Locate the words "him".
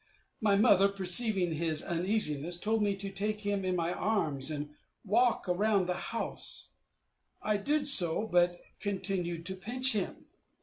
3.41-3.63, 9.93-10.25